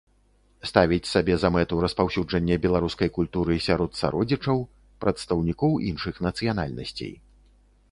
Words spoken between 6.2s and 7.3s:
нацыянальнасцей.